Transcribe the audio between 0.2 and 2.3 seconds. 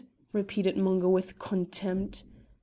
repeated Mungo with contempt.